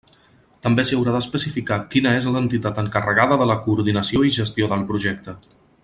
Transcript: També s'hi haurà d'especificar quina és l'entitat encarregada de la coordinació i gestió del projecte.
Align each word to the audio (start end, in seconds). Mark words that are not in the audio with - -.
També 0.67 0.85
s'hi 0.89 0.95
haurà 0.99 1.11
d'especificar 1.15 1.77
quina 1.91 2.13
és 2.21 2.29
l'entitat 2.37 2.81
encarregada 2.85 3.39
de 3.43 3.49
la 3.53 3.59
coordinació 3.67 4.27
i 4.31 4.35
gestió 4.41 4.71
del 4.73 4.89
projecte. 4.95 5.39